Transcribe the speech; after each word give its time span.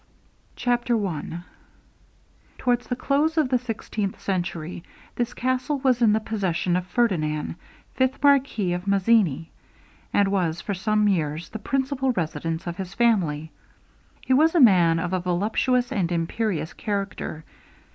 CHAPTER 0.55 0.95
I 1.05 1.41
Towards 2.57 2.87
the 2.87 2.95
close 2.95 3.37
of 3.37 3.49
the 3.49 3.59
sixteenth 3.59 4.19
century, 4.19 4.81
this 5.15 5.35
castle 5.35 5.77
was 5.77 6.01
in 6.01 6.11
the 6.13 6.19
possession 6.19 6.75
of 6.75 6.87
Ferdinand, 6.87 7.53
fifth 7.93 8.17
marquis 8.23 8.73
of 8.73 8.87
Mazzini, 8.87 9.51
and 10.11 10.29
was 10.29 10.59
for 10.59 10.73
some 10.73 11.07
years 11.07 11.49
the 11.49 11.59
principal 11.59 12.13
residence 12.13 12.65
of 12.65 12.77
his 12.77 12.95
family. 12.95 13.51
He 14.25 14.33
was 14.33 14.55
a 14.55 14.59
man 14.59 14.97
of 14.97 15.13
a 15.13 15.19
voluptuous 15.19 15.91
and 15.91 16.11
imperious 16.11 16.73
character. 16.73 17.43